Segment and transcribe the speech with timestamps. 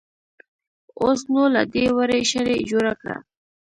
[1.01, 3.15] اوس نو له دې وړۍ شړۍ جوړه کړه.